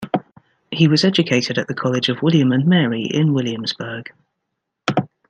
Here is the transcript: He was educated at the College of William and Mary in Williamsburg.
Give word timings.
He 0.71 0.87
was 0.87 1.03
educated 1.05 1.59
at 1.59 1.67
the 1.67 1.75
College 1.75 2.09
of 2.09 2.23
William 2.23 2.51
and 2.51 2.65
Mary 2.65 3.03
in 3.03 3.35
Williamsburg. 3.35 4.09